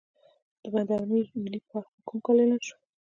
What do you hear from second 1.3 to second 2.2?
ملي پارک په کوم